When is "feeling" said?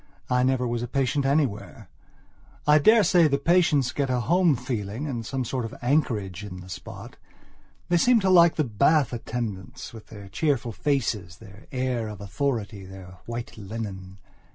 4.55-5.05